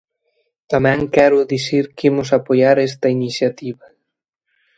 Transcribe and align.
Tamén 0.71 0.99
quero 1.15 1.49
dicir 1.53 1.83
que 1.95 2.07
imos 2.11 2.29
apoiar 2.37 2.77
esta 2.89 3.07
iniciativa. 3.17 3.85